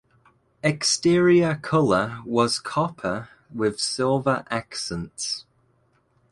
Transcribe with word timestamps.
Exterior 0.63 1.53
colour 1.61 2.23
was 2.25 2.57
copper 2.57 3.29
with 3.53 3.79
silver 3.79 4.43
accents. 4.49 5.45